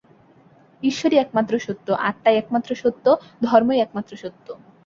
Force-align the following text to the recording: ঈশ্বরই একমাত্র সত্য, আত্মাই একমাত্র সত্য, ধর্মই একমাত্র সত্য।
ঈশ্বরই 0.83 1.17
একমাত্র 1.17 1.53
সত্য, 1.59 1.87
আত্মাই 2.09 2.35
একমাত্র 2.37 2.69
সত্য, 2.75 3.05
ধর্মই 3.43 3.79
একমাত্র 3.81 4.11
সত্য। 4.23 4.47